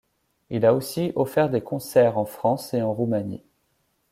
[0.49, 3.43] Il a aussi offert des concerts en France et en Roumanie.